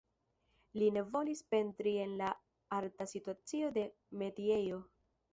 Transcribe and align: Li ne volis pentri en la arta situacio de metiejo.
Li 0.83 0.85
ne 0.93 1.01
volis 1.15 1.41
pentri 1.55 1.91
en 2.05 2.15
la 2.21 2.29
arta 2.77 3.07
situacio 3.11 3.69
de 3.75 3.83
metiejo. 4.23 4.81